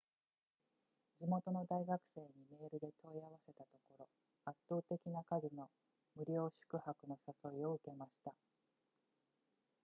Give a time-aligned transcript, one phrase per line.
[1.19, 4.07] 地元の大学生にメールで問い合わせたところ
[4.45, 5.69] 圧倒的な数の
[6.15, 7.19] 無料宿泊の
[7.53, 8.33] 誘いを受けました